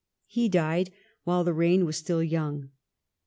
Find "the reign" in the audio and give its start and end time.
1.43-1.85